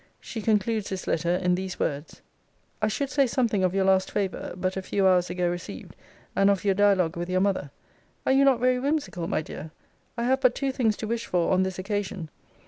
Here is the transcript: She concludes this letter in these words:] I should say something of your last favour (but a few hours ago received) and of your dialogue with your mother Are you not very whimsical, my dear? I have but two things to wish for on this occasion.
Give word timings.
She 0.19 0.41
concludes 0.41 0.89
this 0.89 1.05
letter 1.05 1.29
in 1.35 1.53
these 1.53 1.79
words:] 1.79 2.23
I 2.81 2.87
should 2.87 3.11
say 3.11 3.27
something 3.27 3.63
of 3.63 3.75
your 3.75 3.83
last 3.85 4.09
favour 4.09 4.51
(but 4.57 4.75
a 4.75 4.81
few 4.81 5.05
hours 5.07 5.29
ago 5.29 5.47
received) 5.47 5.95
and 6.35 6.49
of 6.49 6.65
your 6.65 6.73
dialogue 6.73 7.15
with 7.15 7.29
your 7.29 7.39
mother 7.41 7.69
Are 8.25 8.31
you 8.31 8.43
not 8.43 8.59
very 8.59 8.79
whimsical, 8.79 9.27
my 9.27 9.43
dear? 9.43 9.69
I 10.17 10.23
have 10.23 10.41
but 10.41 10.55
two 10.55 10.71
things 10.71 10.97
to 10.97 11.07
wish 11.07 11.27
for 11.27 11.51
on 11.53 11.61
this 11.61 11.77
occasion. 11.77 12.31